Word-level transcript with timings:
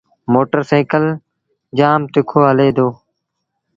موٽر 0.33 0.59
سآئيٚڪل 0.69 1.03
جآم 1.77 2.01
تکو 2.13 2.39
هلي 2.49 2.69
دو۔ 2.77 2.87